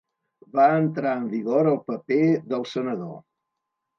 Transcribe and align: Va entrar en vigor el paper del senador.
Va 0.59 0.63
entrar 0.77 1.11
en 1.17 1.27
vigor 1.33 1.69
el 1.73 1.77
paper 1.91 2.19
del 2.53 2.65
senador. 2.73 3.15